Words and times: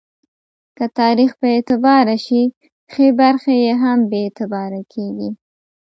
که 0.77 0.85
تاریخ 0.99 1.31
بې 1.39 1.49
اعتباره 1.55 2.15
شي، 2.25 2.41
ښې 2.91 3.07
برخې 3.19 3.55
یې 3.65 3.73
هم 3.83 3.99
بې 4.09 4.19
اعتباره 4.25 4.81
کېږي. 4.93 5.29